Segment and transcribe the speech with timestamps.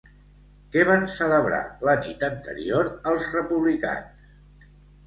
[0.75, 4.31] Què van celebrar la nit anterior els republicans?